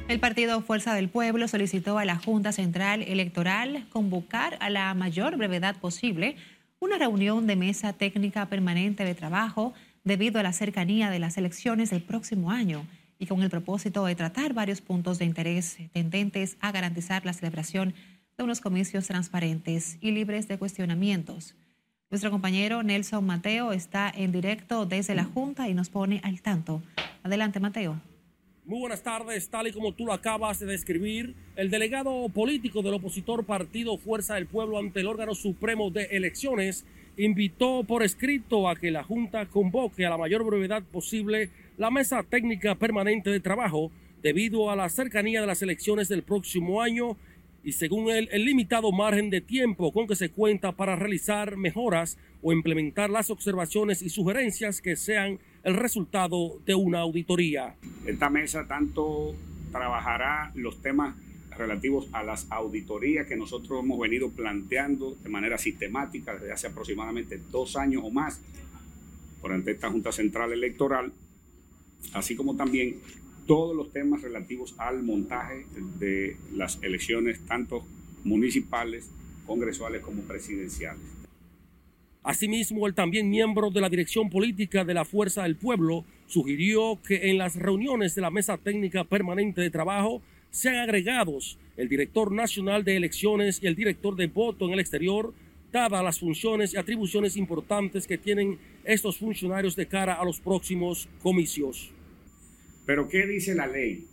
[0.09, 5.37] El partido Fuerza del Pueblo solicitó a la Junta Central Electoral convocar a la mayor
[5.37, 6.35] brevedad posible
[6.81, 11.91] una reunión de mesa técnica permanente de trabajo debido a la cercanía de las elecciones
[11.91, 12.85] del próximo año
[13.19, 17.95] y con el propósito de tratar varios puntos de interés tendentes a garantizar la celebración
[18.37, 21.57] de unos comicios transparentes y libres de cuestionamientos.
[22.11, 26.83] Nuestro compañero Nelson Mateo está en directo desde la Junta y nos pone al tanto.
[27.23, 28.01] Adelante, Mateo.
[28.65, 32.95] Muy buenas tardes, tal y como tú lo acabas de describir, el delegado político del
[32.95, 36.85] opositor Partido Fuerza del Pueblo ante el órgano supremo de elecciones
[37.19, 42.23] invitó por escrito a que la Junta convoque a la mayor brevedad posible la mesa
[42.23, 43.91] técnica permanente de trabajo
[44.23, 47.17] debido a la cercanía de las elecciones del próximo año
[47.65, 52.19] y según él el limitado margen de tiempo con que se cuenta para realizar mejoras
[52.41, 57.75] o implementar las observaciones y sugerencias que sean el resultado de una auditoría.
[58.07, 59.35] Esta mesa tanto
[59.73, 61.17] trabajará los temas
[61.59, 67.41] relativos a las auditorías que nosotros hemos venido planteando de manera sistemática desde hace aproximadamente
[67.51, 68.41] dos años o más
[69.41, 71.13] por ante esta Junta Central Electoral,
[72.13, 72.97] así como también
[73.47, 75.67] todos los temas relativos al montaje
[75.99, 77.85] de las elecciones, tanto
[78.25, 79.11] municipales,
[79.47, 81.03] congresuales como presidenciales.
[82.23, 87.31] Asimismo, el también miembro de la dirección política de la Fuerza del Pueblo sugirió que
[87.31, 92.85] en las reuniones de la Mesa Técnica Permanente de Trabajo sean agregados el director nacional
[92.85, 95.33] de elecciones y el director de voto en el exterior,
[95.73, 101.09] dadas las funciones y atribuciones importantes que tienen estos funcionarios de cara a los próximos
[101.23, 101.93] comicios.
[102.85, 104.07] Pero ¿qué dice la ley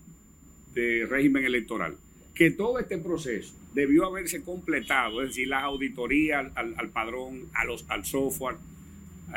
[0.73, 1.95] de régimen electoral?
[2.35, 7.85] Que todo este proceso debió haberse completado, es decir, las auditorías al, padrón, a los,
[7.89, 8.57] al software,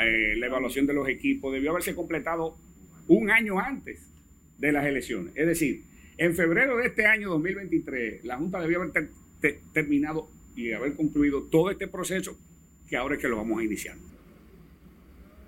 [0.01, 2.57] eh, la evaluación de los equipos, debió haberse completado
[3.07, 4.01] un año antes
[4.59, 5.33] de las elecciones.
[5.37, 5.83] Es decir,
[6.19, 9.11] en febrero de este año 2023, la Junta debió haber
[9.73, 12.37] terminado y haber concluido todo este proceso
[12.89, 13.97] que ahora es que lo vamos a iniciar.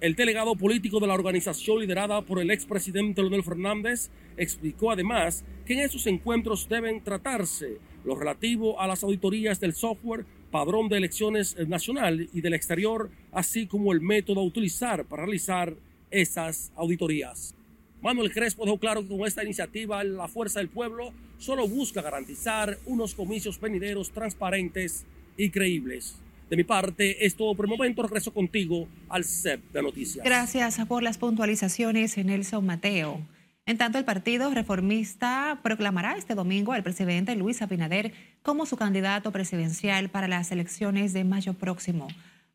[0.00, 5.74] El delegado político de la organización liderada por el expresidente Leonel Fernández explicó además que
[5.74, 11.56] en esos encuentros deben tratarse lo relativo a las auditorías del software, padrón de elecciones
[11.68, 15.74] nacional y del exterior, así como el método a utilizar para realizar
[16.10, 17.54] esas auditorías.
[18.02, 22.78] Manuel Crespo dejó claro que con esta iniciativa la Fuerza del Pueblo solo busca garantizar
[22.86, 25.04] unos comicios venideros transparentes
[25.36, 26.16] y creíbles.
[26.48, 28.02] De mi parte, es todo por el momento.
[28.02, 30.24] Regreso contigo al CEP de Noticias.
[30.24, 33.20] Gracias por las puntualizaciones, Nelson Mateo.
[33.66, 39.30] En tanto, el Partido Reformista proclamará este domingo al presidente Luis Abinader como su candidato
[39.30, 42.08] presidencial para las elecciones de mayo próximo.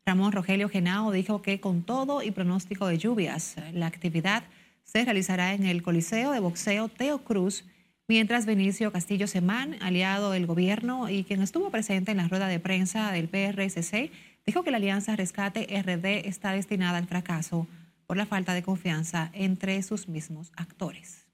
[0.04, 4.44] Ramón Rogelio Genao dijo que con todo y pronóstico de lluvias, la actividad
[4.86, 7.66] se realizará en el Coliseo de Boxeo Teo Cruz
[8.08, 12.60] mientras Benicio Castillo Semán, aliado del gobierno y quien estuvo presente en la rueda de
[12.60, 14.12] prensa del PRSC,
[14.46, 17.66] dijo que la alianza Rescate RD está destinada al fracaso
[18.06, 21.26] por la falta de confianza entre sus mismos actores.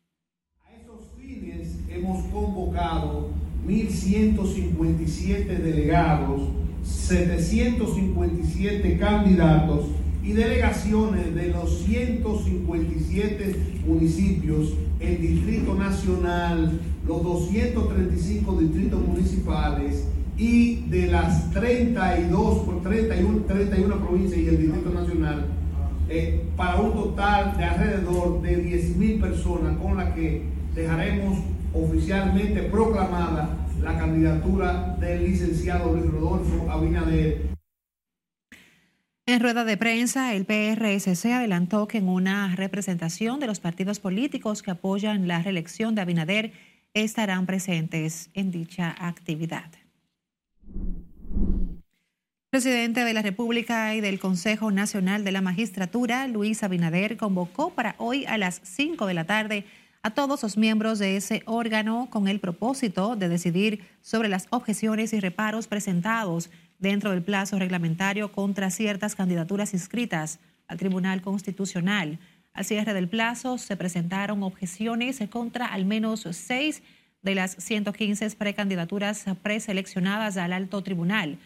[0.65, 3.31] A esos fines hemos convocado
[3.67, 6.49] 1.157 delegados,
[6.83, 9.91] 757 candidatos
[10.23, 13.57] y delegaciones de los 157
[13.87, 20.07] municipios, el Distrito Nacional, los 235 distritos municipales
[20.39, 25.47] y de las 32 por 31, 31 provincias y el Distrito Nacional,
[26.09, 30.43] eh, para un total de alrededor de 10.000 personas con la que
[30.75, 31.39] dejaremos
[31.75, 37.52] oficialmente proclamada la candidatura del licenciado Luis Rodolfo Abinader
[39.27, 44.63] en rueda de prensa, el PRSC adelantó que en una representación de los partidos políticos
[44.63, 46.53] que apoyan la reelección de Abinader
[46.93, 49.71] estarán presentes en dicha actividad.
[52.51, 57.95] presidente de la República y del Consejo Nacional de la Magistratura, Luis Abinader, convocó para
[57.99, 59.65] hoy a las 5 de la tarde
[60.03, 65.13] a todos los miembros de ese órgano con el propósito de decidir sobre las objeciones
[65.13, 66.51] y reparos presentados
[66.83, 72.19] dentro del plazo reglamentario contra ciertas candidaturas inscritas al Tribunal Constitucional.
[72.53, 76.83] Al cierre del plazo se presentaron objeciones contra al menos seis
[77.23, 81.39] de las 115 precandidaturas preseleccionadas al alto tribunal.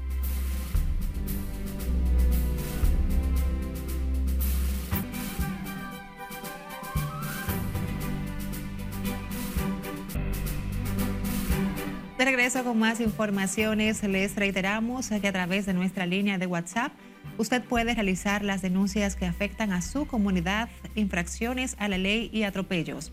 [12.56, 16.94] Regreso con más informaciones, les reiteramos que a través de nuestra línea de WhatsApp
[17.38, 22.44] usted puede realizar las denuncias que afectan a su comunidad, infracciones a la ley y
[22.44, 23.12] atropellos.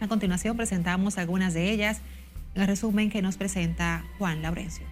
[0.00, 2.00] A continuación presentamos algunas de ellas
[2.54, 4.86] en el resumen que nos presenta Juan Laurencio.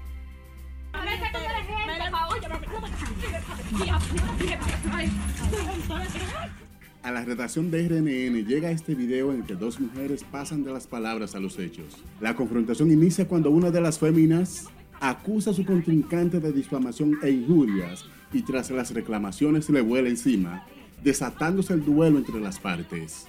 [7.03, 10.89] A la redacción de RNN llega este video en que dos mujeres pasan de las
[10.89, 11.97] palabras a los hechos.
[12.21, 14.67] La confrontación inicia cuando una de las féminas
[15.01, 20.67] acusa a su contrincante de difamación e injurias y tras las reclamaciones le vuela encima,
[21.03, 23.29] desatándose el duelo entre las partes.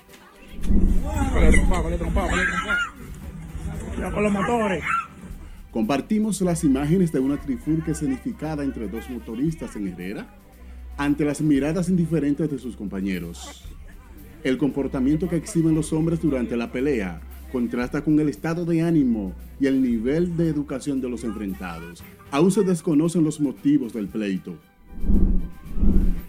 [5.71, 10.27] Compartimos las imágenes de una trifulca escenificada entre dos motoristas en Herrera
[10.99, 13.63] ante las miradas indiferentes de sus compañeros.
[14.43, 17.21] El comportamiento que exhiben los hombres durante la pelea
[17.53, 22.03] contrasta con el estado de ánimo y el nivel de educación de los enfrentados.
[22.31, 24.57] Aún se desconocen los motivos del pleito.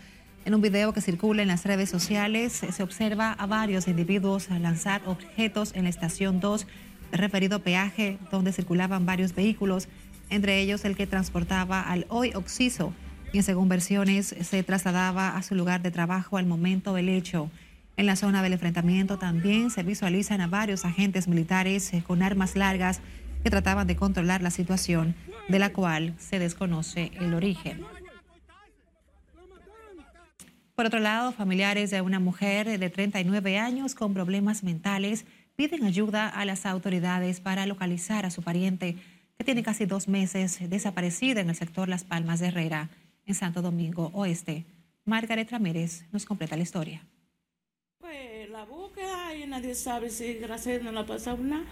[0.46, 5.04] En un video que circula en las redes sociales se observa a varios individuos lanzar
[5.06, 6.66] objetos en la estación 2
[7.12, 9.88] del referido peaje donde circulaban varios vehículos,
[10.32, 12.94] entre ellos el que transportaba al hoy Oxiso,
[13.32, 17.52] quien según versiones se trasladaba a su lugar de trabajo al momento del hecho.
[17.96, 22.56] En la zona del enfrentamiento también se visualizan a varios agentes militares eh, con armas
[22.56, 23.02] largas
[23.50, 25.16] trataban de controlar la situación,
[25.48, 27.86] de la cual se desconoce el origen.
[30.76, 35.26] Por otro lado, familiares de una mujer de 39 años con problemas mentales
[35.56, 38.96] piden ayuda a las autoridades para localizar a su pariente
[39.38, 42.90] que tiene casi dos meses desaparecida en el sector Las Palmas de Herrera,
[43.26, 44.66] en Santo Domingo Oeste.
[45.04, 47.04] Margaret Ramírez nos completa la historia.
[48.00, 51.66] Pues la búsqueda y nadie sabe si gracias no la ha pasado nada.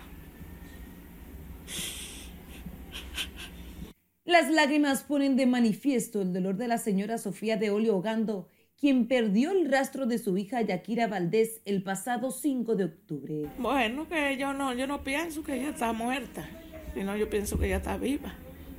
[4.25, 8.49] Las lágrimas ponen de manifiesto el dolor de la señora Sofía de Olio Ogando,
[8.79, 13.45] quien perdió el rastro de su hija Yakira Valdés el pasado 5 de octubre.
[13.59, 16.49] Bueno, que yo no, yo no pienso que ella está muerta,
[16.95, 18.33] sino yo pienso que ella está viva,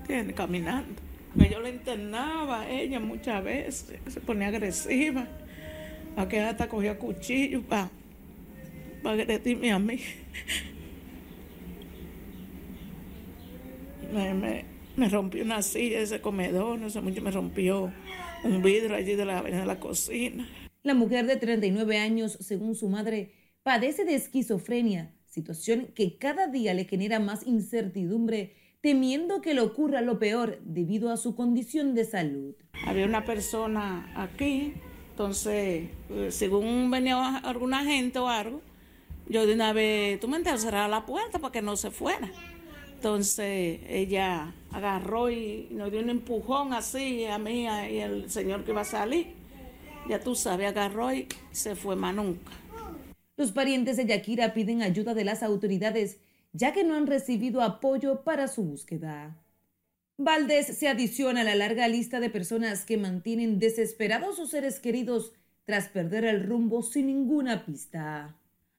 [0.06, 1.00] tiene caminando.
[1.38, 5.28] Que yo la internaba ella muchas veces, se ponía agresiva,
[6.16, 7.90] a que hasta cogía cuchillo para
[9.02, 10.00] pa agredirme a mí.
[14.12, 14.64] Me, me,
[14.96, 17.92] me rompió una silla de ese comedor, no sé mucho, me rompió
[18.44, 20.48] un vidrio allí de la, de la cocina.
[20.82, 23.32] La mujer de 39 años, según su madre,
[23.62, 30.00] padece de esquizofrenia, situación que cada día le genera más incertidumbre, temiendo que le ocurra
[30.00, 32.54] lo peor debido a su condición de salud.
[32.86, 34.74] Había una persona aquí,
[35.10, 38.62] entonces, eh, según venía alguna gente o algo,
[39.28, 42.30] yo de una vez, tú me cerrar la puerta para que no se fuera.
[42.96, 48.72] Entonces ella agarró y nos dio un empujón así a mí y el señor que
[48.72, 49.34] iba a salir.
[50.08, 52.50] Ya tú sabes, agarró y se fue más nunca.
[53.36, 56.18] Los parientes de Yakira piden ayuda de las autoridades
[56.52, 59.36] ya que no han recibido apoyo para su búsqueda.
[60.16, 65.32] Valdés se adiciona a la larga lista de personas que mantienen desesperados sus seres queridos
[65.66, 68.34] tras perder el rumbo sin ninguna pista.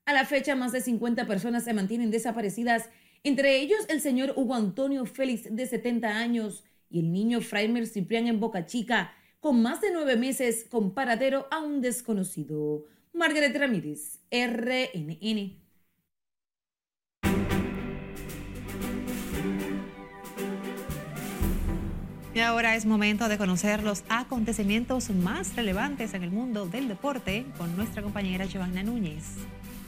[0.06, 2.90] A la fecha, más de 50 personas se mantienen desaparecidas
[3.24, 8.28] entre ellos el señor Hugo Antonio Félix, de 70 años, y el niño Fraimer Ciprián
[8.28, 12.86] en Boca Chica, con más de nueve meses con paradero a un desconocido.
[13.14, 15.68] Margaret Ramírez, RNN.
[22.38, 27.48] Y ahora es momento de conocer los acontecimientos más relevantes en el mundo del deporte
[27.58, 29.38] con nuestra compañera Giovanna Núñez.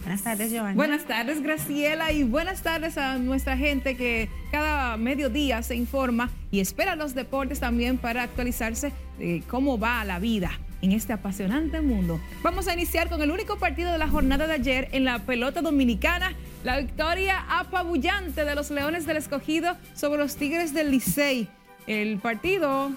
[0.10, 0.74] Buenas tardes, Giovanna.
[0.76, 6.62] Buenas tardes, Graciela, y buenas tardes a nuestra gente que cada mediodía se informa y
[6.62, 10.50] espera los deportes también para actualizarse de cómo va la vida
[10.82, 12.20] en este apasionante mundo.
[12.42, 15.62] Vamos a iniciar con el único partido de la jornada de ayer en la pelota
[15.62, 16.34] dominicana,
[16.64, 21.48] la victoria apabullante de los Leones del Escogido sobre los Tigres del Licey.
[21.86, 22.92] El partido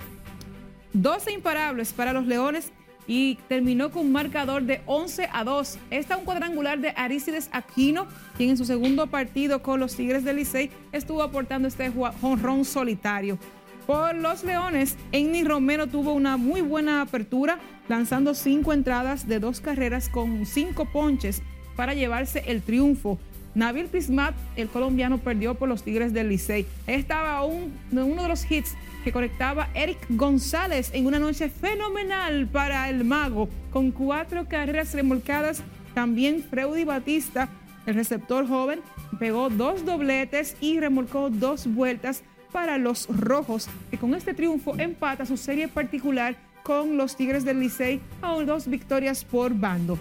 [0.95, 2.73] 12 imparables para los Leones
[3.07, 5.79] y terminó con un marcador de 11 a 2.
[5.91, 10.37] Está un cuadrangular de Arícides Aquino, quien en su segundo partido con los Tigres del
[10.37, 11.91] Licey estuvo aportando este
[12.21, 13.39] jonrón solitario.
[13.87, 19.61] Por los Leones, Enny Romero tuvo una muy buena apertura, lanzando cinco entradas de dos
[19.61, 21.43] carreras con cinco ponches
[21.75, 23.19] para llevarse el triunfo.
[23.55, 26.65] Nabil Pismat, el colombiano, perdió por los Tigres del Licey.
[26.87, 28.75] Estaba un, uno de los hits
[29.05, 35.63] que conectaba Eric González en una noche fenomenal para el mago, con cuatro carreras remolcadas.
[35.95, 37.49] También Freudy Batista,
[37.87, 38.81] el receptor joven,
[39.19, 42.23] pegó dos dobletes y remolcó dos vueltas
[42.53, 47.61] para los rojos, que con este triunfo empata su serie particular con los Tigres del
[47.61, 49.99] Licey a dos victorias por bando.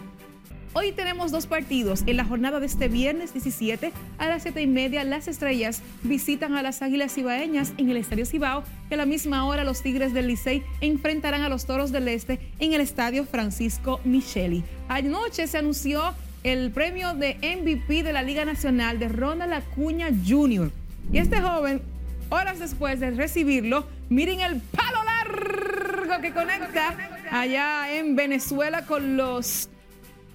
[0.74, 2.04] Hoy tenemos dos partidos.
[2.06, 6.56] En la jornada de este viernes 17 a las 7 y media, las estrellas visitan
[6.56, 8.64] a las Águilas Cibaeñas en el Estadio Cibao.
[8.88, 12.40] Que a la misma hora, los Tigres del Licey enfrentarán a los Toros del Este
[12.60, 14.64] en el Estadio Francisco Micheli.
[14.88, 16.14] Anoche se anunció
[16.44, 20.72] el premio de MVP de la Liga Nacional de Ronald Acuña Jr.
[21.12, 21.82] Y este joven,
[22.30, 26.96] horas después de recibirlo, miren el palo largo que conecta
[27.30, 29.68] allá en Venezuela con los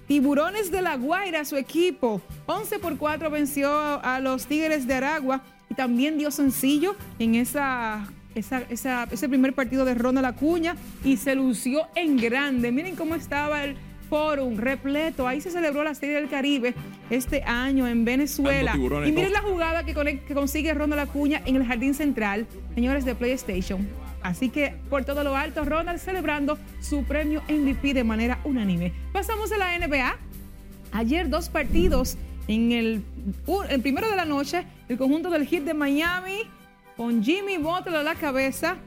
[0.07, 5.41] Tiburones de la Guaira, su equipo, 11 por 4 venció a los Tigres de Aragua
[5.69, 11.87] y también dio sencillo en esa, ese primer partido de Ronald Acuña y se lució
[11.95, 12.71] en grande.
[12.71, 13.75] Miren cómo estaba el
[14.09, 15.27] Forum repleto.
[15.27, 16.73] Ahí se celebró la Serie del Caribe
[17.09, 18.75] este año en Venezuela.
[18.75, 23.15] Y miren la jugada que, que consigue Ronald Acuña en el Jardín Central, señores de
[23.15, 23.85] PlayStation.
[24.21, 28.93] Así que por todo lo alto, Ronald celebrando su premio MVP de manera unánime.
[29.13, 30.17] Pasamos a la NBA.
[30.91, 32.17] Ayer dos partidos.
[32.47, 33.03] En el,
[33.69, 36.43] el primero de la noche, el conjunto del Heat de Miami,
[36.95, 38.77] con Jimmy Butler a la cabeza,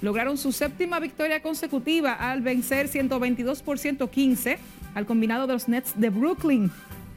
[0.00, 4.58] lograron su séptima victoria consecutiva al vencer 122 por 115
[4.94, 6.70] al combinado de los Nets de Brooklyn.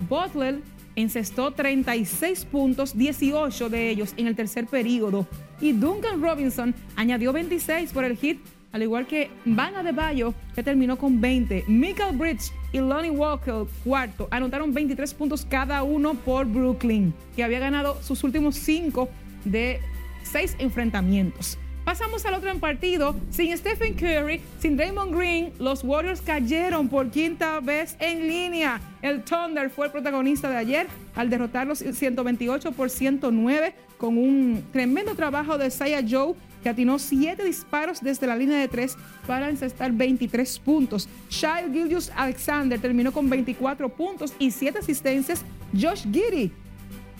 [0.09, 0.61] Butler
[0.95, 5.27] encestó 36 puntos, 18 de ellos en el tercer periodo.
[5.59, 8.39] Y Duncan Robinson añadió 26 por el hit,
[8.71, 11.65] al igual que Van de Bayo, que terminó con 20.
[11.67, 17.59] Michael Bridge y Lonnie Walker, cuarto, anotaron 23 puntos cada uno por Brooklyn, que había
[17.59, 19.09] ganado sus últimos 5
[19.45, 19.79] de
[20.23, 21.57] 6 enfrentamientos.
[21.91, 23.13] Pasamos al otro partido.
[23.31, 28.79] Sin Stephen Curry, sin Draymond Green, los Warriors cayeron por quinta vez en línea.
[29.01, 35.15] El Thunder fue el protagonista de ayer al derrotarlos 128 por 109 con un tremendo
[35.15, 36.33] trabajo de Saya Joe
[36.63, 38.95] que atinó 7 disparos desde la línea de 3
[39.27, 41.09] para encestar 23 puntos.
[41.29, 45.43] Shai Gilgius Alexander terminó con 24 puntos y 7 asistencias.
[45.73, 46.53] Josh Giddy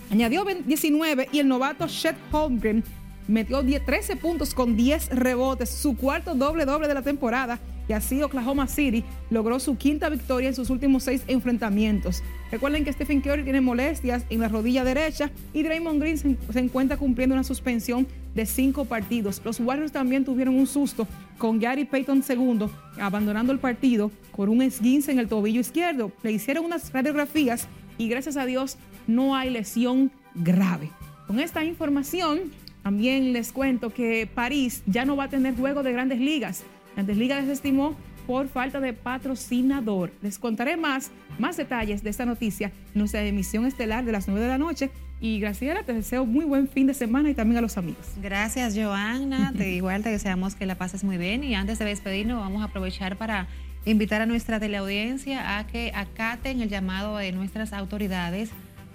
[0.10, 2.86] añadió 19 y el novato Chet Holmgren
[3.28, 7.60] metió 13 puntos con 10 rebotes, su cuarto doble doble de la temporada.
[7.88, 12.24] Y así Oklahoma City logró su quinta victoria en sus últimos seis enfrentamientos.
[12.50, 16.96] Recuerden que Stephen Curry tiene molestias en la rodilla derecha y Draymond Green se, encuentra
[16.96, 19.42] cumpliendo una suspensión de cinco partidos.
[19.44, 21.06] Los Warriors también tuvieron un susto
[21.38, 22.68] con Gary Payton II
[22.98, 26.12] abandonando el partido con un esguince en el tobillo izquierdo.
[26.24, 27.68] Le hicieron unas radiografías
[27.98, 30.90] y gracias a Dios no hay lesión grave.
[31.28, 32.52] Con esta información
[32.84, 36.64] también les cuento que París ya no va a tener juego de grandes ligas.
[36.96, 37.96] Grandes Ligas desestimó
[38.28, 40.12] por falta de patrocinador.
[40.22, 44.42] Les contaré más, más detalles de esta noticia en nuestra emisión estelar de las 9
[44.42, 44.90] de la noche.
[45.20, 48.08] Y Graciela, te deseo muy buen fin de semana y también a los amigos.
[48.22, 49.52] Gracias, Joana.
[49.56, 51.44] De igual te deseamos que la pases muy bien.
[51.44, 53.48] Y antes de despedirnos, vamos a aprovechar para
[53.86, 58.50] invitar a nuestra teleaudiencia a que acaten el llamado de nuestras autoridades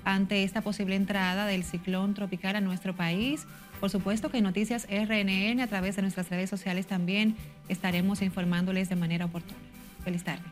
[0.04, 3.46] ante esta posible entrada del ciclón tropical a nuestro país.
[3.80, 7.36] Por supuesto que en Noticias RNN, a través de nuestras redes sociales también
[7.68, 9.58] estaremos informándoles de manera oportuna.
[10.04, 10.44] Feliz tarde.